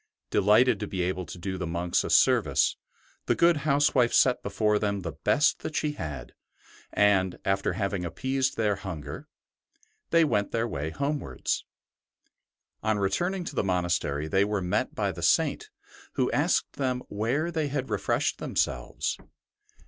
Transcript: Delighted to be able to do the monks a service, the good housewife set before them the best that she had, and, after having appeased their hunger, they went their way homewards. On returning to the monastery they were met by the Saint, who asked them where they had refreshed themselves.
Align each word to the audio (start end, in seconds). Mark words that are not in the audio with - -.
Delighted 0.31 0.79
to 0.79 0.87
be 0.87 1.03
able 1.03 1.27
to 1.27 1.37
do 1.37 1.59
the 1.59 1.67
monks 1.67 2.03
a 2.03 2.09
service, 2.09 2.75
the 3.27 3.35
good 3.35 3.57
housewife 3.57 4.13
set 4.13 4.41
before 4.41 4.79
them 4.79 5.01
the 5.01 5.11
best 5.11 5.59
that 5.59 5.75
she 5.75 5.91
had, 5.91 6.33
and, 6.91 7.37
after 7.45 7.73
having 7.73 8.03
appeased 8.03 8.57
their 8.57 8.77
hunger, 8.77 9.27
they 10.09 10.23
went 10.25 10.49
their 10.51 10.67
way 10.67 10.89
homewards. 10.89 11.65
On 12.81 12.97
returning 12.97 13.43
to 13.43 13.53
the 13.55 13.63
monastery 13.63 14.27
they 14.27 14.43
were 14.43 14.59
met 14.59 14.95
by 14.95 15.11
the 15.11 15.21
Saint, 15.21 15.69
who 16.13 16.31
asked 16.31 16.77
them 16.77 17.03
where 17.07 17.51
they 17.51 17.67
had 17.67 17.91
refreshed 17.91 18.39
themselves. 18.39 19.19